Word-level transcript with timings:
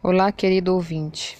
Olá, 0.00 0.30
querido 0.30 0.74
ouvinte. 0.74 1.36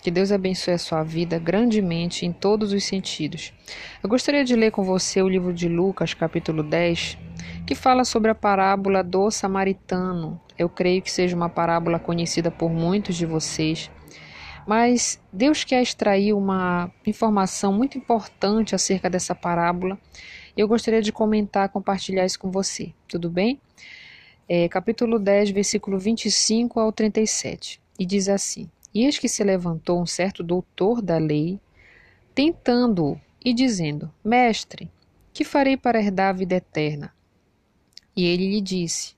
Que 0.00 0.12
Deus 0.12 0.30
abençoe 0.30 0.74
a 0.74 0.78
sua 0.78 1.02
vida 1.02 1.40
grandemente 1.40 2.24
em 2.24 2.32
todos 2.32 2.72
os 2.72 2.84
sentidos. 2.84 3.52
Eu 4.00 4.08
gostaria 4.08 4.44
de 4.44 4.54
ler 4.54 4.70
com 4.70 4.84
você 4.84 5.20
o 5.20 5.28
livro 5.28 5.52
de 5.52 5.68
Lucas, 5.68 6.14
capítulo 6.14 6.62
10, 6.62 7.18
que 7.66 7.74
fala 7.74 8.04
sobre 8.04 8.30
a 8.30 8.34
parábola 8.34 9.02
do 9.02 9.28
samaritano. 9.28 10.40
Eu 10.56 10.68
creio 10.68 11.02
que 11.02 11.10
seja 11.10 11.34
uma 11.34 11.48
parábola 11.48 11.98
conhecida 11.98 12.48
por 12.48 12.70
muitos 12.70 13.16
de 13.16 13.26
vocês, 13.26 13.90
mas 14.68 15.20
Deus 15.32 15.64
quer 15.64 15.82
extrair 15.82 16.32
uma 16.32 16.88
informação 17.04 17.72
muito 17.72 17.98
importante 17.98 18.72
acerca 18.72 19.10
dessa 19.10 19.34
parábola. 19.34 19.98
Eu 20.56 20.68
gostaria 20.68 21.02
de 21.02 21.10
comentar, 21.10 21.70
compartilhar 21.70 22.24
isso 22.24 22.38
com 22.38 22.52
você. 22.52 22.94
Tudo 23.08 23.28
bem? 23.28 23.60
É, 24.48 24.68
capítulo 24.68 25.18
10, 25.18 25.50
versículo 25.50 25.98
25 25.98 26.78
ao 26.78 26.92
37. 26.92 27.84
E 27.98 28.04
diz 28.04 28.28
assim: 28.28 28.68
eis 28.94 29.18
que 29.18 29.28
se 29.28 29.42
levantou 29.44 30.00
um 30.00 30.06
certo 30.06 30.42
doutor 30.42 31.02
da 31.02 31.18
lei, 31.18 31.60
tentando-o 32.34 33.20
e 33.44 33.52
dizendo: 33.52 34.12
Mestre, 34.24 34.90
que 35.32 35.44
farei 35.44 35.76
para 35.76 36.00
herdar 36.00 36.30
a 36.30 36.32
vida 36.32 36.56
eterna? 36.56 37.14
E 38.16 38.24
ele 38.24 38.50
lhe 38.50 38.60
disse: 38.60 39.14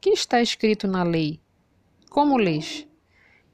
Que 0.00 0.10
está 0.10 0.40
escrito 0.40 0.88
na 0.88 1.02
lei? 1.02 1.40
Como 2.08 2.36
lês? 2.36 2.86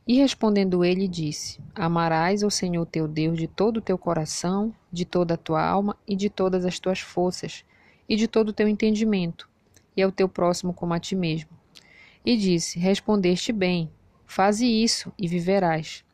E 0.07 0.19
respondendo 0.19 0.85
ele, 0.85 1.09
disse: 1.09 1.61
Amarás 1.75 2.43
ao 2.43 2.51
Senhor 2.51 2.87
teu 2.87 3.07
Deus 3.07 3.37
de 3.37 3.47
todo 3.47 3.79
o 3.79 3.83
teu 3.83 3.99
coração, 3.99 4.75
de 4.91 5.05
toda 5.05 5.35
a 5.35 5.39
tua 5.39 5.63
alma 5.63 5.97
e 6.07 6.15
de 6.15 6.31
todas 6.31 6.65
as 6.65 6.79
tuas 6.79 7.01
forças, 7.01 7.65
e 8.09 8.17
de 8.17 8.29
todo 8.29 8.51
o 8.51 8.53
teu 8.53 8.69
entendimento, 8.69 9.49
e 9.97 10.03
ao 10.03 10.13
teu 10.13 10.29
próximo 10.29 10.73
como 10.73 10.95
a 10.95 11.01
ti 11.01 11.17
mesmo. 11.17 11.51
E 12.25 12.37
disse: 12.37 12.79
Respondeste 12.79 13.53
bem, 13.53 13.91
Faze 14.27 14.67
isso 14.67 15.13
e 15.19 15.27
viverás. 15.27 16.05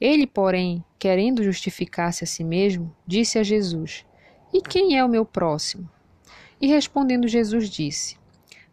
Ele, 0.00 0.26
porém, 0.26 0.82
querendo 0.98 1.42
justificar-se 1.42 2.24
a 2.24 2.26
si 2.26 2.42
mesmo, 2.42 2.94
disse 3.06 3.38
a 3.38 3.42
Jesus: 3.42 4.04
E 4.52 4.62
quem 4.62 4.96
é 4.96 5.04
o 5.04 5.08
meu 5.08 5.24
próximo? 5.24 5.88
E 6.60 6.66
respondendo 6.66 7.28
Jesus 7.28 7.68
disse: 7.68 8.16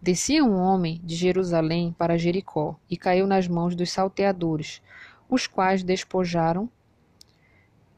Descia 0.02 0.44
um 0.44 0.56
homem 0.56 1.02
de 1.04 1.16
Jerusalém 1.16 1.94
para 1.98 2.18
Jericó 2.18 2.80
e 2.90 2.96
caiu 2.96 3.28
nas 3.28 3.48
mãos 3.48 3.76
dos 3.76 3.92
salteadores, 3.92 4.82
os 5.30 5.48
quais 5.48 5.84
despojaram 5.84 6.70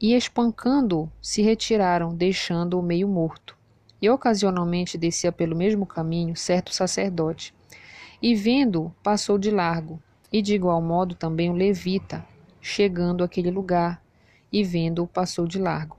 e, 0.02 0.16
espancando-o, 0.16 1.12
se 1.22 1.42
retiraram, 1.42 2.16
deixando-o 2.16 2.82
meio 2.82 3.08
morto. 3.08 3.58
E 4.02 4.10
ocasionalmente 4.10 4.98
descia 4.98 5.32
pelo 5.32 5.56
mesmo 5.56 5.86
caminho 5.86 6.36
certo 6.36 6.74
sacerdote, 6.74 7.54
e 8.22 8.34
vendo-o, 8.34 8.92
passou 9.04 9.38
de 9.38 9.52
largo. 9.52 10.02
E 10.32 10.42
de 10.42 10.54
igual 10.54 10.82
modo 10.82 11.16
também 11.16 11.50
o 11.50 11.54
levita, 11.54 12.26
chegando 12.62 13.24
àquele 13.24 13.50
lugar 13.50 14.02
e 14.52 14.64
vendo-o, 14.64 15.08
passou 15.08 15.48
de 15.48 15.60
largo. 15.60 15.98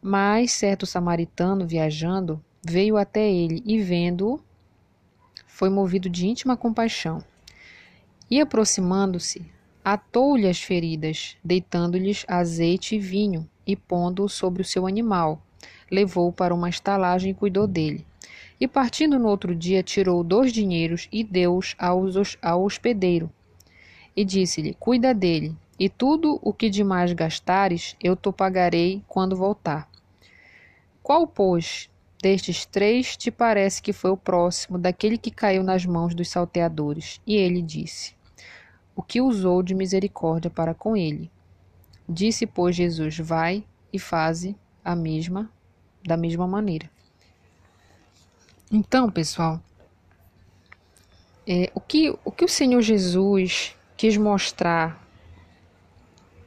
Mas 0.00 0.52
certo 0.52 0.86
samaritano, 0.86 1.66
viajando, 1.66 2.42
veio 2.64 2.96
até 2.96 3.30
ele 3.30 3.62
e, 3.64 3.80
vendo-o, 3.80 4.40
foi 5.46 5.68
movido 5.68 6.08
de 6.08 6.26
íntima 6.26 6.56
compaixão. 6.56 7.22
E 8.30 8.40
aproximando-se, 8.40 9.44
atou-lhe 9.84 10.48
as 10.48 10.60
feridas, 10.60 11.36
deitando-lhes 11.44 12.24
azeite 12.26 12.96
e 12.96 12.98
vinho, 12.98 13.48
e 13.66 13.76
pondo-o 13.76 14.28
sobre 14.28 14.62
o 14.62 14.64
seu 14.64 14.86
animal, 14.86 15.40
levou-o 15.90 16.32
para 16.32 16.54
uma 16.54 16.68
estalagem 16.68 17.30
e 17.30 17.34
cuidou 17.34 17.66
dele. 17.66 18.04
E 18.62 18.68
partindo 18.68 19.18
no 19.18 19.26
outro 19.26 19.56
dia, 19.56 19.82
tirou 19.82 20.22
dois 20.22 20.52
dinheiros 20.52 21.08
e 21.10 21.24
deu-os 21.24 21.74
ao 22.40 22.62
hospedeiro. 22.62 23.28
E 24.14 24.24
disse-lhe: 24.24 24.72
Cuida 24.74 25.12
dele, 25.12 25.56
e 25.76 25.88
tudo 25.88 26.38
o 26.40 26.52
que 26.52 26.70
demais 26.70 27.12
gastares, 27.12 27.96
eu 28.00 28.14
te 28.14 28.30
pagarei 28.30 29.02
quando 29.08 29.34
voltar. 29.34 29.90
Qual, 31.02 31.26
pois, 31.26 31.90
destes 32.22 32.64
três 32.64 33.16
te 33.16 33.32
parece 33.32 33.82
que 33.82 33.92
foi 33.92 34.12
o 34.12 34.16
próximo 34.16 34.78
daquele 34.78 35.18
que 35.18 35.32
caiu 35.32 35.64
nas 35.64 35.84
mãos 35.84 36.14
dos 36.14 36.28
salteadores? 36.28 37.20
E 37.26 37.34
ele 37.34 37.62
disse: 37.62 38.14
O 38.94 39.02
que 39.02 39.20
usou 39.20 39.60
de 39.60 39.74
misericórdia 39.74 40.48
para 40.48 40.72
com 40.72 40.96
ele. 40.96 41.28
Disse, 42.08 42.46
pois, 42.46 42.76
Jesus: 42.76 43.18
Vai 43.18 43.64
e 43.92 43.98
faze 43.98 44.54
a 44.84 44.94
mesma, 44.94 45.50
da 46.06 46.16
mesma 46.16 46.46
maneira. 46.46 46.88
Então, 48.74 49.10
pessoal, 49.10 49.60
é, 51.46 51.70
o, 51.74 51.80
que, 51.80 52.08
o 52.24 52.32
que 52.32 52.46
o 52.46 52.48
Senhor 52.48 52.80
Jesus 52.80 53.76
quis 53.98 54.16
mostrar 54.16 55.06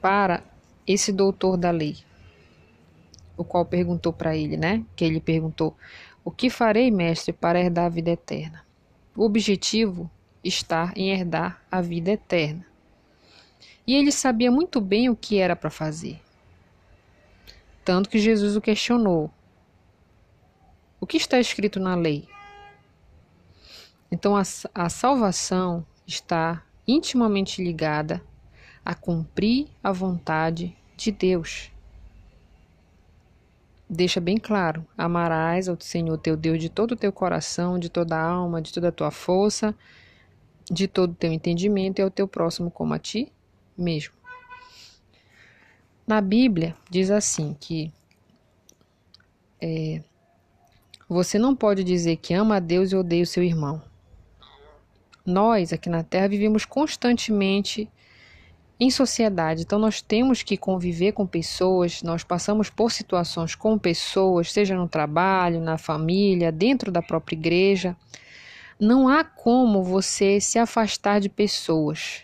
para 0.01 0.43
esse 0.87 1.11
doutor 1.11 1.55
da 1.55 1.69
lei, 1.69 1.97
o 3.37 3.43
qual 3.43 3.63
perguntou 3.63 4.11
para 4.11 4.35
ele, 4.35 4.57
né? 4.57 4.83
Que 4.95 5.05
ele 5.05 5.19
perguntou: 5.21 5.77
O 6.23 6.31
que 6.31 6.49
farei, 6.49 6.89
mestre, 6.89 7.31
para 7.31 7.59
herdar 7.59 7.85
a 7.85 7.89
vida 7.89 8.09
eterna? 8.09 8.65
O 9.15 9.23
objetivo 9.23 10.09
está 10.43 10.91
em 10.95 11.11
herdar 11.11 11.61
a 11.71 11.79
vida 11.79 12.09
eterna. 12.09 12.65
E 13.85 13.93
ele 13.93 14.11
sabia 14.11 14.49
muito 14.49 14.81
bem 14.81 15.09
o 15.09 15.15
que 15.15 15.37
era 15.37 15.55
para 15.55 15.69
fazer. 15.69 16.19
Tanto 17.83 18.09
que 18.09 18.17
Jesus 18.17 18.55
o 18.55 18.61
questionou: 18.61 19.29
o 20.99 21.07
que 21.07 21.17
está 21.17 21.39
escrito 21.39 21.79
na 21.79 21.95
lei? 21.95 22.27
Então 24.11 24.35
a, 24.35 24.43
a 24.73 24.89
salvação 24.89 25.85
está 26.07 26.63
intimamente 26.87 27.63
ligada 27.63 28.21
a 28.83 28.93
cumprir 28.93 29.67
a 29.83 29.91
vontade 29.91 30.75
de 30.95 31.11
Deus. 31.11 31.71
Deixa 33.89 34.19
bem 34.19 34.37
claro: 34.37 34.85
amarás 34.97 35.67
ao 35.67 35.79
Senhor 35.79 36.17
teu 36.17 36.37
Deus 36.37 36.59
de 36.59 36.69
todo 36.69 36.91
o 36.91 36.95
teu 36.95 37.11
coração, 37.11 37.77
de 37.77 37.89
toda 37.89 38.15
a 38.15 38.23
alma, 38.23 38.61
de 38.61 38.71
toda 38.73 38.89
a 38.89 38.91
tua 38.91 39.11
força, 39.11 39.75
de 40.69 40.87
todo 40.87 41.11
o 41.11 41.15
teu 41.15 41.31
entendimento 41.31 41.99
e 41.99 42.01
ao 42.01 42.09
teu 42.09 42.27
próximo 42.27 42.71
como 42.71 42.93
a 42.93 42.99
ti 42.99 43.31
mesmo. 43.77 44.13
Na 46.07 46.21
Bíblia 46.21 46.75
diz 46.89 47.09
assim 47.09 47.55
que 47.59 47.91
é, 49.59 50.03
você 51.07 51.37
não 51.37 51.55
pode 51.55 51.83
dizer 51.83 52.15
que 52.17 52.33
ama 52.33 52.55
a 52.55 52.59
Deus 52.59 52.91
e 52.91 52.95
odeia 52.95 53.23
o 53.23 53.27
seu 53.27 53.43
irmão. 53.43 53.81
Nós, 55.25 55.71
aqui 55.71 55.89
na 55.89 56.03
Terra, 56.03 56.27
vivemos 56.27 56.65
constantemente 56.65 57.89
em 58.79 58.89
sociedade, 58.89 59.61
então 59.61 59.79
nós 59.79 60.01
temos 60.01 60.43
que 60.43 60.57
conviver 60.57 61.13
com 61.13 61.25
pessoas, 61.25 62.03
nós 62.03 62.23
passamos 62.23 62.69
por 62.69 62.91
situações 62.91 63.55
com 63.55 63.77
pessoas, 63.77 64.51
seja 64.51 64.75
no 64.75 64.87
trabalho, 64.87 65.61
na 65.61 65.77
família, 65.77 66.51
dentro 66.51 66.91
da 66.91 67.01
própria 67.01 67.35
igreja. 67.35 67.95
Não 68.79 69.07
há 69.07 69.23
como 69.23 69.81
você 69.81 70.41
se 70.41 70.59
afastar 70.59 71.21
de 71.21 71.29
pessoas. 71.29 72.23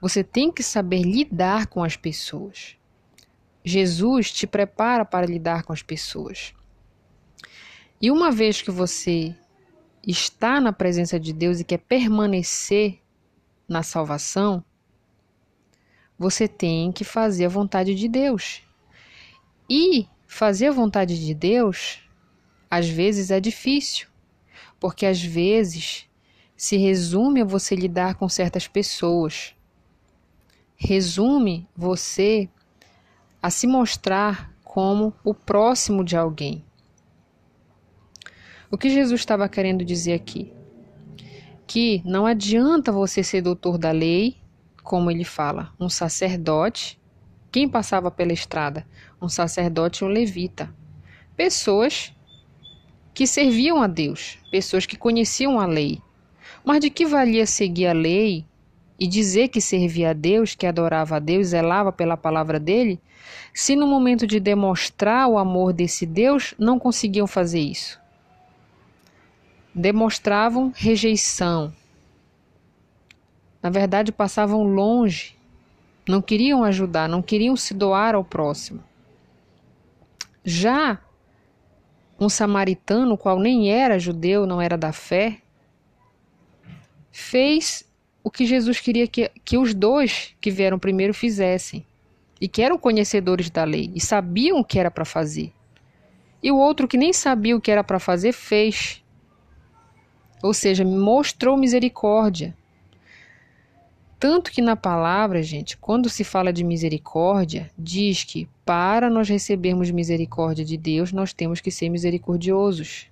Você 0.00 0.24
tem 0.24 0.50
que 0.50 0.62
saber 0.62 1.02
lidar 1.02 1.68
com 1.68 1.84
as 1.84 1.96
pessoas. 1.96 2.76
Jesus 3.64 4.32
te 4.32 4.46
prepara 4.46 5.04
para 5.04 5.26
lidar 5.26 5.62
com 5.62 5.72
as 5.72 5.82
pessoas. 5.82 6.55
E 8.00 8.10
uma 8.10 8.30
vez 8.30 8.60
que 8.60 8.70
você 8.70 9.34
está 10.06 10.60
na 10.60 10.72
presença 10.72 11.18
de 11.18 11.32
Deus 11.32 11.60
e 11.60 11.64
quer 11.64 11.78
permanecer 11.78 13.00
na 13.68 13.82
salvação, 13.82 14.62
você 16.18 16.46
tem 16.46 16.92
que 16.92 17.04
fazer 17.04 17.46
a 17.46 17.50
vontade 17.50 17.94
de 17.94 18.06
Deus. 18.06 18.62
E 19.68 20.06
fazer 20.26 20.68
a 20.68 20.72
vontade 20.72 21.24
de 21.24 21.34
Deus, 21.34 22.02
às 22.70 22.88
vezes 22.88 23.30
é 23.30 23.40
difícil, 23.40 24.08
porque 24.78 25.06
às 25.06 25.22
vezes 25.22 26.06
se 26.56 26.76
resume 26.76 27.42
a 27.42 27.44
você 27.44 27.74
lidar 27.74 28.14
com 28.14 28.28
certas 28.28 28.68
pessoas. 28.68 29.54
Resume 30.76 31.68
você 31.74 32.48
a 33.42 33.50
se 33.50 33.66
mostrar 33.66 34.52
como 34.62 35.14
o 35.24 35.34
próximo 35.34 36.04
de 36.04 36.16
alguém. 36.16 36.64
O 38.68 38.76
que 38.76 38.90
Jesus 38.90 39.20
estava 39.20 39.48
querendo 39.48 39.84
dizer 39.84 40.14
aqui? 40.14 40.52
Que 41.68 42.02
não 42.04 42.26
adianta 42.26 42.90
você 42.90 43.22
ser 43.22 43.40
doutor 43.40 43.78
da 43.78 43.92
lei, 43.92 44.36
como 44.82 45.08
ele 45.08 45.24
fala, 45.24 45.72
um 45.78 45.88
sacerdote. 45.88 46.98
Quem 47.52 47.68
passava 47.68 48.10
pela 48.10 48.32
estrada? 48.32 48.84
Um 49.22 49.28
sacerdote 49.28 50.02
e 50.02 50.04
um 50.04 50.08
levita. 50.08 50.74
Pessoas 51.36 52.12
que 53.14 53.24
serviam 53.24 53.80
a 53.80 53.86
Deus, 53.86 54.38
pessoas 54.50 54.84
que 54.84 54.96
conheciam 54.96 55.60
a 55.60 55.66
lei. 55.66 56.02
Mas 56.64 56.80
de 56.80 56.90
que 56.90 57.06
valia 57.06 57.46
seguir 57.46 57.86
a 57.86 57.92
lei 57.92 58.44
e 58.98 59.06
dizer 59.06 59.46
que 59.48 59.60
servia 59.60 60.10
a 60.10 60.12
Deus, 60.12 60.56
que 60.56 60.66
adorava 60.66 61.16
a 61.16 61.20
Deus, 61.20 61.48
zelava 61.48 61.92
pela 61.92 62.16
palavra 62.16 62.58
dele, 62.58 63.00
se 63.54 63.76
no 63.76 63.86
momento 63.86 64.26
de 64.26 64.40
demonstrar 64.40 65.28
o 65.28 65.38
amor 65.38 65.72
desse 65.72 66.04
Deus 66.04 66.52
não 66.58 66.80
conseguiam 66.80 67.28
fazer 67.28 67.60
isso? 67.60 68.04
Demonstravam 69.76 70.72
rejeição. 70.74 71.70
Na 73.62 73.68
verdade, 73.68 74.10
passavam 74.10 74.62
longe, 74.62 75.36
não 76.08 76.22
queriam 76.22 76.64
ajudar, 76.64 77.06
não 77.06 77.20
queriam 77.20 77.54
se 77.54 77.74
doar 77.74 78.14
ao 78.14 78.24
próximo. 78.24 78.82
Já 80.42 80.98
um 82.18 82.30
samaritano, 82.30 83.18
qual 83.18 83.38
nem 83.38 83.70
era 83.70 83.98
judeu, 83.98 84.46
não 84.46 84.62
era 84.62 84.78
da 84.78 84.92
fé, 84.92 85.42
fez 87.12 87.86
o 88.24 88.30
que 88.30 88.46
Jesus 88.46 88.80
queria 88.80 89.06
que, 89.06 89.30
que 89.44 89.58
os 89.58 89.74
dois 89.74 90.34
que 90.40 90.50
vieram 90.50 90.78
primeiro 90.78 91.12
fizessem, 91.12 91.84
e 92.40 92.48
que 92.48 92.62
eram 92.62 92.78
conhecedores 92.78 93.50
da 93.50 93.64
lei 93.64 93.90
e 93.94 94.00
sabiam 94.00 94.58
o 94.58 94.64
que 94.64 94.78
era 94.78 94.90
para 94.90 95.04
fazer. 95.04 95.52
E 96.42 96.50
o 96.50 96.56
outro 96.56 96.88
que 96.88 96.96
nem 96.96 97.12
sabia 97.12 97.54
o 97.54 97.60
que 97.60 97.70
era 97.70 97.84
para 97.84 97.98
fazer 97.98 98.32
fez. 98.32 99.02
Ou 100.42 100.52
seja, 100.52 100.84
mostrou 100.84 101.56
misericórdia. 101.56 102.56
Tanto 104.18 104.50
que 104.50 104.62
na 104.62 104.74
palavra, 104.74 105.42
gente, 105.42 105.76
quando 105.76 106.08
se 106.08 106.24
fala 106.24 106.52
de 106.52 106.64
misericórdia, 106.64 107.70
diz 107.78 108.24
que 108.24 108.48
para 108.64 109.10
nós 109.10 109.28
recebermos 109.28 109.90
misericórdia 109.90 110.64
de 110.64 110.76
Deus, 110.76 111.12
nós 111.12 111.32
temos 111.32 111.60
que 111.60 111.70
ser 111.70 111.90
misericordiosos. 111.90 113.08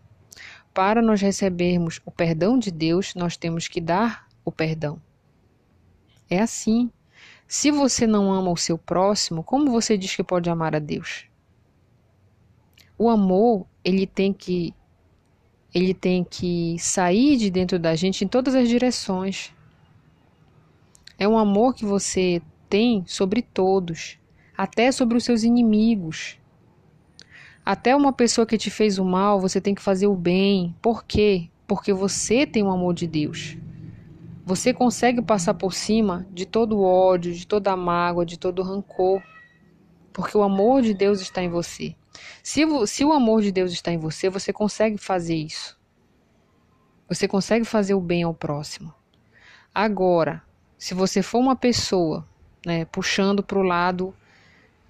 Para 0.72 1.02
nós 1.02 1.20
recebermos 1.20 2.00
o 2.06 2.10
perdão 2.10 2.58
de 2.58 2.70
Deus, 2.70 3.14
nós 3.14 3.36
temos 3.36 3.68
que 3.68 3.80
dar 3.80 4.26
o 4.44 4.50
perdão. 4.50 5.00
É 6.28 6.40
assim. 6.40 6.90
Se 7.46 7.70
você 7.70 8.06
não 8.06 8.32
ama 8.32 8.50
o 8.50 8.56
seu 8.56 8.78
próximo, 8.78 9.44
como 9.44 9.70
você 9.70 9.98
diz 9.98 10.16
que 10.16 10.24
pode 10.24 10.48
amar 10.48 10.74
a 10.74 10.78
Deus? 10.78 11.26
O 12.96 13.10
amor, 13.10 13.66
ele 13.84 14.06
tem 14.06 14.32
que 14.32 14.72
ele 15.74 15.92
tem 15.92 16.22
que 16.22 16.76
sair 16.78 17.36
de 17.36 17.50
dentro 17.50 17.80
da 17.80 17.96
gente 17.96 18.24
em 18.24 18.28
todas 18.28 18.54
as 18.54 18.68
direções. 18.68 19.52
É 21.18 21.26
um 21.26 21.36
amor 21.36 21.74
que 21.74 21.84
você 21.84 22.40
tem 22.70 23.04
sobre 23.06 23.42
todos, 23.42 24.18
até 24.56 24.92
sobre 24.92 25.16
os 25.16 25.24
seus 25.24 25.42
inimigos. 25.42 26.38
Até 27.66 27.96
uma 27.96 28.12
pessoa 28.12 28.46
que 28.46 28.56
te 28.56 28.70
fez 28.70 28.98
o 28.98 29.04
mal, 29.04 29.40
você 29.40 29.60
tem 29.60 29.74
que 29.74 29.82
fazer 29.82 30.06
o 30.06 30.14
bem. 30.14 30.76
Por 30.80 31.04
quê? 31.04 31.48
Porque 31.66 31.92
você 31.92 32.46
tem 32.46 32.62
o 32.62 32.70
amor 32.70 32.94
de 32.94 33.06
Deus. 33.06 33.56
Você 34.46 34.72
consegue 34.72 35.22
passar 35.22 35.54
por 35.54 35.72
cima 35.72 36.26
de 36.30 36.44
todo 36.46 36.76
o 36.76 36.84
ódio, 36.84 37.32
de 37.32 37.46
toda 37.46 37.72
a 37.72 37.76
mágoa, 37.76 38.26
de 38.26 38.38
todo 38.38 38.60
o 38.60 38.62
rancor, 38.62 39.22
porque 40.12 40.36
o 40.36 40.42
amor 40.42 40.82
de 40.82 40.92
Deus 40.94 41.20
está 41.20 41.42
em 41.42 41.48
você. 41.48 41.96
Se, 42.42 42.62
se 42.86 43.04
o 43.04 43.12
amor 43.12 43.42
de 43.42 43.52
Deus 43.52 43.72
está 43.72 43.92
em 43.92 43.98
você, 43.98 44.28
você 44.28 44.52
consegue 44.52 44.98
fazer 44.98 45.36
isso. 45.36 45.78
Você 47.08 47.28
consegue 47.28 47.64
fazer 47.64 47.94
o 47.94 48.00
bem 48.00 48.22
ao 48.22 48.34
próximo. 48.34 48.94
Agora, 49.74 50.42
se 50.78 50.94
você 50.94 51.22
for 51.22 51.38
uma 51.38 51.56
pessoa, 51.56 52.26
né, 52.64 52.84
puxando 52.84 53.42
para 53.42 53.58
o 53.58 53.62
lado 53.62 54.14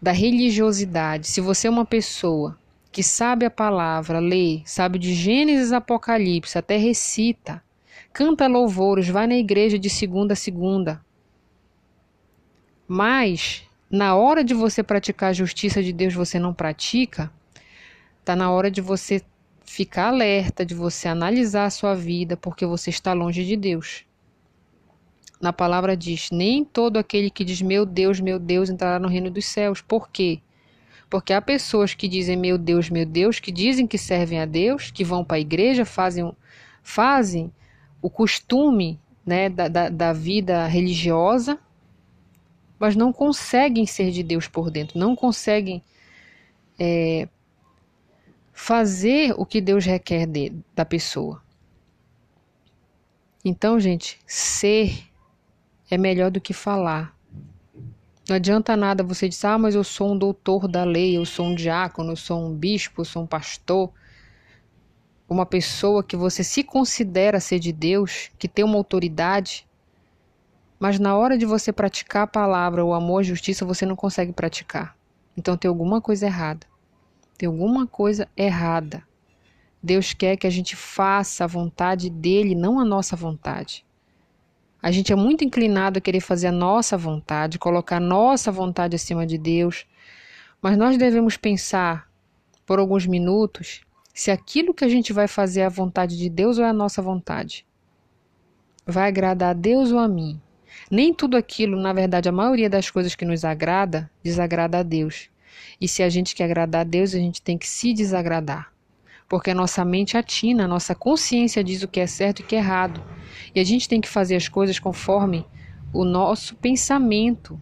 da 0.00 0.12
religiosidade, 0.12 1.26
se 1.26 1.40
você 1.40 1.66
é 1.66 1.70
uma 1.70 1.84
pessoa 1.84 2.58
que 2.92 3.02
sabe 3.02 3.44
a 3.44 3.50
palavra, 3.50 4.20
lê, 4.20 4.62
sabe 4.64 4.98
de 4.98 5.14
Gênesis 5.14 5.72
Apocalipse, 5.72 6.56
até 6.56 6.76
recita, 6.76 7.62
canta 8.12 8.46
louvores, 8.46 9.08
vai 9.08 9.26
na 9.26 9.34
igreja 9.34 9.78
de 9.78 9.90
segunda 9.90 10.34
a 10.34 10.36
segunda. 10.36 11.04
Mas, 12.86 13.64
na 13.90 14.14
hora 14.14 14.42
de 14.42 14.54
você 14.54 14.82
praticar 14.82 15.30
a 15.30 15.34
justiça 15.34 15.82
de 15.82 15.92
Deus, 15.92 16.14
você 16.14 16.38
não 16.38 16.52
pratica, 16.52 17.30
está 18.20 18.34
na 18.34 18.50
hora 18.50 18.70
de 18.70 18.80
você 18.80 19.22
ficar 19.64 20.08
alerta, 20.08 20.64
de 20.64 20.74
você 20.74 21.08
analisar 21.08 21.66
a 21.66 21.70
sua 21.70 21.94
vida, 21.94 22.36
porque 22.36 22.66
você 22.66 22.90
está 22.90 23.12
longe 23.12 23.44
de 23.44 23.56
Deus. 23.56 24.04
Na 25.40 25.52
palavra 25.52 25.96
diz: 25.96 26.30
Nem 26.30 26.64
todo 26.64 26.96
aquele 26.96 27.30
que 27.30 27.44
diz 27.44 27.60
meu 27.60 27.84
Deus, 27.84 28.20
meu 28.20 28.38
Deus 28.38 28.70
entrará 28.70 28.98
no 28.98 29.08
reino 29.08 29.30
dos 29.30 29.44
céus. 29.44 29.80
Por 29.80 30.08
quê? 30.08 30.40
Porque 31.10 31.32
há 31.32 31.42
pessoas 31.42 31.94
que 31.94 32.08
dizem 32.08 32.36
meu 32.36 32.56
Deus, 32.56 32.88
meu 32.88 33.04
Deus, 33.04 33.38
que 33.38 33.52
dizem 33.52 33.86
que 33.86 33.98
servem 33.98 34.40
a 34.40 34.46
Deus, 34.46 34.90
que 34.90 35.04
vão 35.04 35.24
para 35.24 35.36
a 35.36 35.40
igreja, 35.40 35.84
fazem, 35.84 36.32
fazem 36.82 37.52
o 38.00 38.10
costume 38.10 38.98
né, 39.24 39.48
da, 39.48 39.68
da, 39.68 39.88
da 39.88 40.12
vida 40.12 40.66
religiosa, 40.66 41.58
mas 42.78 42.96
não 42.96 43.12
conseguem 43.12 43.86
ser 43.86 44.10
de 44.10 44.22
Deus 44.22 44.48
por 44.48 44.70
dentro, 44.70 44.98
não 44.98 45.14
conseguem 45.14 45.82
é, 46.78 47.28
fazer 48.52 49.34
o 49.36 49.46
que 49.46 49.60
Deus 49.60 49.84
requer 49.84 50.26
de, 50.26 50.52
da 50.74 50.84
pessoa. 50.84 51.42
Então, 53.44 53.78
gente, 53.78 54.18
ser 54.26 55.06
é 55.90 55.98
melhor 55.98 56.30
do 56.30 56.40
que 56.40 56.52
falar. 56.52 57.14
Não 58.28 58.36
adianta 58.36 58.74
nada 58.74 59.04
você 59.04 59.28
dizer, 59.28 59.48
ah, 59.48 59.58
mas 59.58 59.74
eu 59.74 59.84
sou 59.84 60.12
um 60.12 60.18
doutor 60.18 60.66
da 60.66 60.82
lei, 60.82 61.16
eu 61.16 61.26
sou 61.26 61.46
um 61.46 61.54
diácono, 61.54 62.12
eu 62.12 62.16
sou 62.16 62.42
um 62.42 62.54
bispo, 62.54 63.02
eu 63.02 63.04
sou 63.04 63.22
um 63.22 63.26
pastor 63.26 63.92
uma 65.28 65.46
pessoa 65.46 66.02
que 66.02 66.16
você 66.16 66.44
se 66.44 66.62
considera 66.62 67.40
ser 67.40 67.58
de 67.58 67.72
Deus, 67.72 68.30
que 68.38 68.48
tem 68.48 68.64
uma 68.64 68.76
autoridade, 68.76 69.66
mas 70.78 70.98
na 70.98 71.16
hora 71.16 71.38
de 71.38 71.46
você 71.46 71.72
praticar 71.72 72.24
a 72.24 72.26
palavra, 72.26 72.84
o 72.84 72.92
amor, 72.92 73.20
a 73.20 73.22
justiça, 73.24 73.64
você 73.64 73.86
não 73.86 73.96
consegue 73.96 74.32
praticar. 74.32 74.96
Então 75.36 75.56
tem 75.56 75.68
alguma 75.68 76.00
coisa 76.00 76.26
errada. 76.26 76.66
Tem 77.36 77.46
alguma 77.46 77.86
coisa 77.86 78.28
errada. 78.36 79.02
Deus 79.82 80.12
quer 80.12 80.36
que 80.36 80.46
a 80.46 80.50
gente 80.50 80.76
faça 80.76 81.44
a 81.44 81.46
vontade 81.46 82.08
dele, 82.08 82.54
não 82.54 82.78
a 82.78 82.84
nossa 82.84 83.14
vontade. 83.14 83.84
A 84.82 84.90
gente 84.90 85.12
é 85.12 85.16
muito 85.16 85.44
inclinado 85.44 85.98
a 85.98 86.00
querer 86.00 86.20
fazer 86.20 86.48
a 86.48 86.52
nossa 86.52 86.96
vontade, 86.96 87.58
colocar 87.58 87.96
a 87.96 88.00
nossa 88.00 88.52
vontade 88.52 88.96
acima 88.96 89.26
de 89.26 89.38
Deus, 89.38 89.86
mas 90.60 90.76
nós 90.76 90.96
devemos 90.96 91.36
pensar 91.36 92.08
por 92.66 92.78
alguns 92.78 93.06
minutos 93.06 93.82
se 94.12 94.30
aquilo 94.30 94.72
que 94.72 94.84
a 94.84 94.88
gente 94.88 95.12
vai 95.12 95.26
fazer 95.26 95.60
é 95.60 95.66
a 95.66 95.70
vontade 95.70 96.16
de 96.16 96.28
Deus 96.28 96.58
ou 96.58 96.64
é 96.64 96.68
a 96.68 96.72
nossa 96.72 97.02
vontade. 97.02 97.66
Vai 98.86 99.08
agradar 99.08 99.50
a 99.50 99.54
Deus 99.54 99.90
ou 99.90 99.98
a 99.98 100.06
mim? 100.06 100.40
Nem 100.90 101.12
tudo 101.14 101.36
aquilo, 101.36 101.80
na 101.80 101.92
verdade, 101.92 102.28
a 102.28 102.32
maioria 102.32 102.68
das 102.68 102.90
coisas 102.90 103.14
que 103.14 103.24
nos 103.24 103.44
agrada, 103.44 104.10
desagrada 104.22 104.78
a 104.78 104.82
Deus. 104.82 105.28
E 105.80 105.88
se 105.88 106.02
a 106.02 106.08
gente 106.08 106.34
quer 106.34 106.44
agradar 106.44 106.82
a 106.82 106.84
Deus, 106.84 107.14
a 107.14 107.18
gente 107.18 107.42
tem 107.42 107.56
que 107.56 107.66
se 107.66 107.92
desagradar. 107.92 108.72
Porque 109.28 109.50
a 109.50 109.54
nossa 109.54 109.84
mente 109.84 110.16
atina, 110.16 110.64
a 110.64 110.68
nossa 110.68 110.94
consciência 110.94 111.64
diz 111.64 111.82
o 111.82 111.88
que 111.88 112.00
é 112.00 112.06
certo 112.06 112.40
e 112.40 112.42
o 112.42 112.46
que 112.46 112.54
é 112.54 112.58
errado. 112.58 113.02
E 113.54 113.60
a 113.60 113.64
gente 113.64 113.88
tem 113.88 114.00
que 114.00 114.08
fazer 114.08 114.36
as 114.36 114.48
coisas 114.48 114.78
conforme 114.78 115.46
o 115.92 116.04
nosso 116.04 116.54
pensamento. 116.56 117.60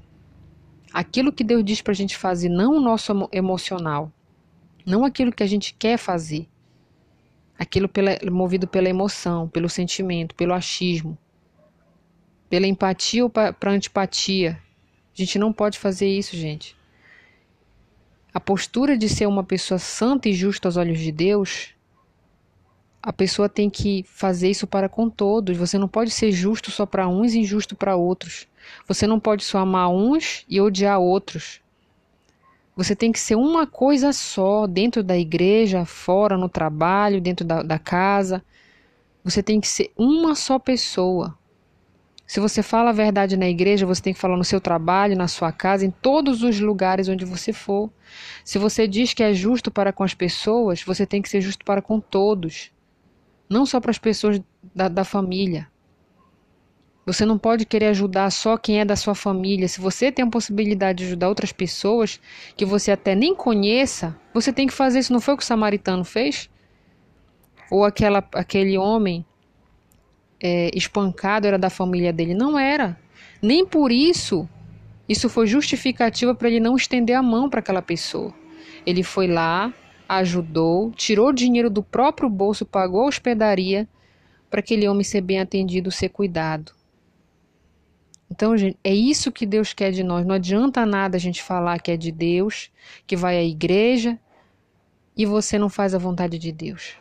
Aquilo 0.93 1.33
que 1.33 1.45
Deus 1.45 1.65
diz 1.65 1.81
para 1.81 1.93
a 1.93 1.97
gente 1.97 2.17
fazer, 2.17 2.49
não 2.49 2.77
o 2.77 2.81
nosso 2.81 3.29
emocional. 3.33 4.13
Não 4.85 5.05
aquilo 5.05 5.33
que 5.33 5.43
a 5.43 5.47
gente 5.47 5.75
quer 5.75 5.97
fazer. 5.97 6.49
Aquilo 7.59 7.89
pela, 7.89 8.19
movido 8.31 8.67
pela 8.67 8.89
emoção, 8.89 9.49
pelo 9.49 9.69
sentimento, 9.69 10.35
pelo 10.35 10.53
achismo, 10.53 11.17
pela 12.53 12.67
empatia 12.67 13.25
ou 13.25 13.31
para 13.31 13.73
antipatia. 13.73 14.61
A 15.15 15.17
gente 15.17 15.39
não 15.39 15.55
pode 15.55 15.79
fazer 15.79 16.07
isso, 16.07 16.37
gente. 16.37 16.77
A 18.31 18.39
postura 18.39 18.95
de 18.95 19.09
ser 19.09 19.27
uma 19.27 19.43
pessoa 19.43 19.79
santa 19.79 20.29
e 20.29 20.35
justa 20.35 20.69
aos 20.69 20.77
olhos 20.77 21.01
de 21.01 21.11
Deus, 21.11 21.71
a 23.03 23.11
pessoa 23.11 23.49
tem 23.49 23.71
que 23.71 24.05
fazer 24.07 24.51
isso 24.51 24.67
para 24.67 24.87
com 24.87 25.09
todos. 25.09 25.57
Você 25.57 25.79
não 25.79 25.89
pode 25.89 26.11
ser 26.11 26.31
justo 26.31 26.71
só 26.71 26.85
para 26.85 27.09
uns 27.09 27.33
e 27.33 27.39
injusto 27.39 27.75
para 27.75 27.97
outros. 27.97 28.47
Você 28.87 29.07
não 29.07 29.19
pode 29.19 29.45
só 29.45 29.57
amar 29.57 29.89
uns 29.89 30.45
e 30.47 30.61
odiar 30.61 31.01
outros. 31.01 31.63
Você 32.77 32.95
tem 32.95 33.11
que 33.11 33.19
ser 33.19 33.35
uma 33.35 33.67
coisa 33.67 34.13
só, 34.13 34.67
dentro 34.67 35.03
da 35.03 35.17
igreja, 35.17 35.87
fora, 35.87 36.37
no 36.37 36.51
trabalho, 36.51 37.19
dentro 37.19 37.47
da, 37.47 37.63
da 37.63 37.79
casa. 37.79 38.45
Você 39.25 39.43
tem 39.43 39.59
que 39.59 39.69
ser 39.69 39.91
uma 39.97 40.35
só 40.35 40.59
pessoa. 40.59 41.35
Se 42.33 42.41
você 42.41 42.63
fala 42.63 42.89
a 42.89 42.95
verdade 42.95 43.37
na 43.37 43.47
igreja, 43.47 43.85
você 43.85 44.01
tem 44.01 44.15
que 44.15 44.19
falar 44.19 44.39
no 44.39 44.43
seu 44.43 44.59
trabalho, 44.59 45.15
na 45.15 45.29
sua 45.29 45.53
casa, 45.53 45.85
em 45.85 45.91
todos 45.91 46.43
os 46.43 46.59
lugares 46.59 47.07
onde 47.07 47.27
você 47.27 47.53
for. 47.53 47.91
Se 48.43 48.59
você 48.59 48.89
diz 48.89 49.13
que 49.13 49.23
é 49.23 49.35
justo 49.35 49.71
para 49.71 49.93
com 49.93 50.03
as 50.03 50.15
pessoas, 50.15 50.83
você 50.83 51.05
tem 51.05 51.21
que 51.21 51.29
ser 51.29 51.43
justo 51.43 51.63
para 51.63 51.83
com 51.83 52.01
todos. 52.01 52.73
Não 53.51 53.67
só 53.67 53.79
para 53.81 53.91
as 53.91 53.99
pessoas 53.99 54.41
da, 54.75 54.89
da 54.89 55.05
família. 55.05 55.69
Você 57.05 57.27
não 57.27 57.37
pode 57.37 57.67
querer 57.67 57.89
ajudar 57.89 58.31
só 58.31 58.57
quem 58.57 58.81
é 58.81 58.85
da 58.87 58.97
sua 58.97 59.15
família. 59.15 59.69
Se 59.69 59.79
você 59.79 60.11
tem 60.11 60.25
a 60.25 60.31
possibilidade 60.31 61.01
de 61.01 61.05
ajudar 61.05 61.29
outras 61.29 61.53
pessoas 61.53 62.19
que 62.57 62.65
você 62.65 62.93
até 62.93 63.15
nem 63.15 63.35
conheça, 63.35 64.19
você 64.33 64.51
tem 64.55 64.67
que 64.67 64.73
fazer 64.73 65.01
isso. 65.01 65.13
Não 65.13 65.21
foi 65.21 65.35
o 65.35 65.37
que 65.37 65.43
o 65.43 65.47
samaritano 65.47 66.03
fez? 66.03 66.49
Ou 67.71 67.85
aquela, 67.85 68.27
aquele 68.33 68.79
homem 68.79 69.23
é, 70.43 70.71
espancado 70.75 71.47
era 71.47 71.59
da 71.59 71.71
família 71.71 72.13
dele? 72.13 72.35
Não 72.35 72.59
era. 72.59 72.99
Nem 73.41 73.65
por 73.65 73.93
isso 73.93 74.49
isso 75.09 75.29
foi 75.29 75.47
justificativa 75.47 76.35
para 76.35 76.49
ele 76.49 76.61
não 76.61 76.77
estender 76.77 77.17
a 77.17 77.23
mão 77.23 77.51
para 77.51 77.61
aquela 77.61 77.83
pessoa. 77.83 78.33
Ele 78.87 79.03
foi 79.03 79.27
lá, 79.27 79.73
ajudou, 80.09 80.91
tirou 80.93 81.33
dinheiro 81.33 81.69
do 81.69 81.83
próprio 81.83 82.29
bolso, 82.31 82.65
pagou 82.65 83.03
a 83.03 83.09
hospedaria 83.09 83.89
para 84.49 84.61
aquele 84.61 84.89
homem 84.89 85.05
ser 85.05 85.21
bem 85.21 85.41
atendido, 85.41 85.91
ser 85.91 86.09
cuidado. 86.09 86.73
Então, 88.31 88.57
gente, 88.57 88.79
é 88.83 88.95
isso 88.95 89.31
que 89.31 89.45
Deus 89.45 89.75
quer 89.75 89.91
de 89.91 90.03
nós. 90.03 90.25
Não 90.25 90.35
adianta 90.35 90.87
nada 90.87 91.17
a 91.17 91.21
gente 91.21 91.43
falar 91.43 91.81
que 91.81 91.91
é 91.91 91.97
de 91.97 92.11
Deus, 92.11 92.71
que 93.07 93.15
vai 93.15 93.37
à 93.37 93.45
igreja 93.45 94.19
e 95.15 95.27
você 95.27 95.59
não 95.59 95.69
faz 95.69 95.95
a 95.95 95.99
vontade 95.99 96.39
de 96.39 96.51
Deus. 96.51 96.97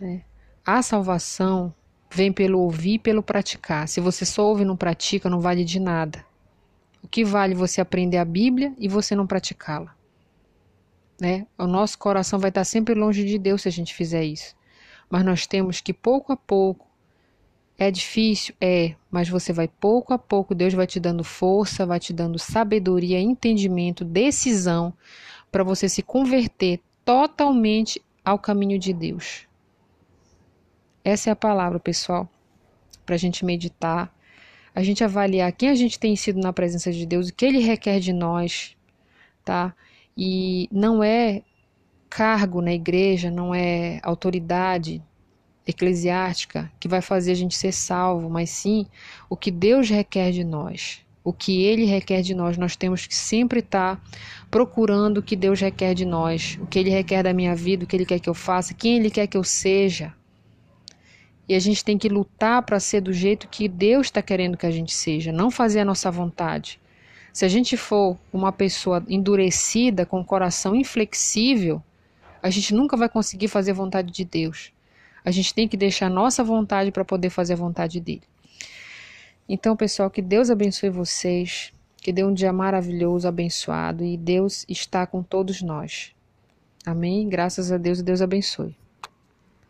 É. 0.00 0.31
A 0.64 0.80
salvação 0.80 1.74
vem 2.08 2.32
pelo 2.32 2.60
ouvir 2.60 2.94
e 2.94 2.98
pelo 2.98 3.20
praticar. 3.20 3.88
Se 3.88 4.00
você 4.00 4.24
só 4.24 4.46
ouve 4.46 4.62
e 4.62 4.64
não 4.64 4.76
pratica, 4.76 5.28
não 5.28 5.40
vale 5.40 5.64
de 5.64 5.80
nada. 5.80 6.24
O 7.02 7.08
que 7.08 7.24
vale 7.24 7.52
você 7.52 7.80
aprender 7.80 8.18
a 8.18 8.24
Bíblia 8.24 8.72
e 8.78 8.86
você 8.86 9.16
não 9.16 9.26
praticá-la? 9.26 9.92
Né? 11.20 11.48
O 11.58 11.66
nosso 11.66 11.98
coração 11.98 12.38
vai 12.38 12.50
estar 12.50 12.62
sempre 12.62 12.94
longe 12.94 13.24
de 13.24 13.38
Deus 13.38 13.62
se 13.62 13.68
a 13.68 13.72
gente 13.72 13.92
fizer 13.92 14.22
isso. 14.22 14.54
Mas 15.10 15.24
nós 15.24 15.48
temos 15.48 15.80
que 15.80 15.92
pouco 15.92 16.32
a 16.32 16.36
pouco. 16.36 16.86
É 17.76 17.90
difícil? 17.90 18.54
É, 18.60 18.94
mas 19.10 19.28
você 19.28 19.52
vai 19.52 19.66
pouco 19.66 20.14
a 20.14 20.18
pouco, 20.18 20.54
Deus 20.54 20.74
vai 20.74 20.86
te 20.86 21.00
dando 21.00 21.24
força, 21.24 21.84
vai 21.84 21.98
te 21.98 22.12
dando 22.12 22.38
sabedoria, 22.38 23.18
entendimento, 23.18 24.04
decisão 24.04 24.94
para 25.50 25.64
você 25.64 25.88
se 25.88 26.02
converter 26.02 26.80
totalmente 27.04 28.00
ao 28.24 28.38
caminho 28.38 28.78
de 28.78 28.92
Deus. 28.92 29.48
Essa 31.04 31.30
é 31.30 31.32
a 31.32 31.36
palavra, 31.36 31.80
pessoal, 31.80 32.28
para 33.04 33.16
a 33.16 33.18
gente 33.18 33.44
meditar, 33.44 34.14
a 34.74 34.82
gente 34.82 35.02
avaliar 35.02 35.52
quem 35.52 35.68
a 35.68 35.74
gente 35.74 35.98
tem 35.98 36.14
sido 36.14 36.40
na 36.40 36.52
presença 36.52 36.92
de 36.92 37.04
Deus, 37.04 37.28
o 37.28 37.34
que 37.34 37.44
Ele 37.44 37.58
requer 37.58 37.98
de 37.98 38.12
nós, 38.12 38.76
tá? 39.44 39.74
E 40.16 40.68
não 40.70 41.02
é 41.02 41.42
cargo 42.08 42.60
na 42.60 42.72
igreja, 42.72 43.30
não 43.30 43.54
é 43.54 43.98
autoridade 44.02 45.02
eclesiástica 45.66 46.70
que 46.78 46.88
vai 46.88 47.00
fazer 47.00 47.32
a 47.32 47.36
gente 47.36 47.54
ser 47.54 47.72
salvo, 47.72 48.28
mas 48.28 48.50
sim 48.50 48.86
o 49.28 49.36
que 49.36 49.50
Deus 49.50 49.88
requer 49.88 50.30
de 50.30 50.44
nós. 50.44 51.00
O 51.24 51.32
que 51.32 51.62
Ele 51.64 51.84
requer 51.84 52.20
de 52.22 52.34
nós, 52.34 52.58
nós 52.58 52.74
temos 52.76 53.06
que 53.06 53.14
sempre 53.14 53.60
estar 53.60 53.96
tá 53.96 54.02
procurando 54.50 55.18
o 55.18 55.22
que 55.22 55.36
Deus 55.36 55.60
requer 55.60 55.94
de 55.94 56.04
nós, 56.04 56.58
o 56.60 56.66
que 56.66 56.78
Ele 56.78 56.90
requer 56.90 57.22
da 57.22 57.32
minha 57.32 57.54
vida, 57.54 57.84
o 57.84 57.86
que 57.86 57.94
Ele 57.94 58.06
quer 58.06 58.18
que 58.18 58.28
eu 58.28 58.34
faça, 58.34 58.74
quem 58.74 58.96
Ele 58.98 59.10
quer 59.10 59.26
que 59.26 59.36
eu 59.36 59.44
seja. 59.44 60.12
E 61.48 61.54
a 61.54 61.58
gente 61.58 61.84
tem 61.84 61.98
que 61.98 62.08
lutar 62.08 62.62
para 62.62 62.78
ser 62.78 63.00
do 63.00 63.12
jeito 63.12 63.48
que 63.48 63.68
Deus 63.68 64.06
está 64.06 64.22
querendo 64.22 64.56
que 64.56 64.66
a 64.66 64.70
gente 64.70 64.94
seja, 64.94 65.32
não 65.32 65.50
fazer 65.50 65.80
a 65.80 65.84
nossa 65.84 66.10
vontade. 66.10 66.80
Se 67.32 67.44
a 67.44 67.48
gente 67.48 67.76
for 67.76 68.18
uma 68.32 68.52
pessoa 68.52 69.02
endurecida, 69.08 70.04
com 70.04 70.20
o 70.20 70.24
coração 70.24 70.74
inflexível, 70.74 71.82
a 72.42 72.50
gente 72.50 72.74
nunca 72.74 72.96
vai 72.96 73.08
conseguir 73.08 73.48
fazer 73.48 73.70
a 73.70 73.74
vontade 73.74 74.12
de 74.12 74.24
Deus. 74.24 74.72
A 75.24 75.30
gente 75.30 75.54
tem 75.54 75.66
que 75.66 75.76
deixar 75.76 76.06
a 76.06 76.10
nossa 76.10 76.44
vontade 76.44 76.90
para 76.90 77.04
poder 77.04 77.30
fazer 77.30 77.54
a 77.54 77.56
vontade 77.56 78.00
dele. 78.00 78.22
Então, 79.48 79.76
pessoal, 79.76 80.10
que 80.10 80.20
Deus 80.20 80.50
abençoe 80.50 80.90
vocês, 80.90 81.72
que 81.96 82.12
dê 82.12 82.24
um 82.24 82.34
dia 82.34 82.52
maravilhoso, 82.52 83.28
abençoado 83.28 84.04
e 84.04 84.16
Deus 84.16 84.64
está 84.68 85.06
com 85.06 85.22
todos 85.22 85.62
nós. 85.62 86.12
Amém? 86.84 87.28
Graças 87.28 87.70
a 87.70 87.78
Deus 87.78 88.00
e 88.00 88.02
Deus 88.02 88.20
abençoe. 88.20 88.81